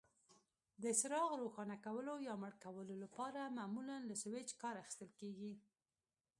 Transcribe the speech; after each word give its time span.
د 0.83 0.85
څراغ 0.99 1.29
روښانه 1.41 1.75
کولو 1.85 2.13
یا 2.27 2.33
مړ 2.41 2.53
کولو 2.63 2.93
لپاره 3.03 3.53
معمولا 3.57 3.97
له 4.09 4.15
سویچ 4.23 4.49
کار 4.61 4.75
اخیستل 4.83 5.09
کېږي. 5.19 5.53